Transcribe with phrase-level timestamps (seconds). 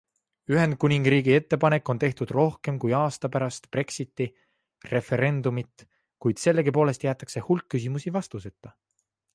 [0.53, 4.27] Ühendkuningriigi ettepanek on tehtud rohkem kui aasta pärast Brexiti
[4.95, 5.85] referendumit,
[6.25, 8.77] kuid sellegipoolest jäetakse hulk küsimusi vastuseta.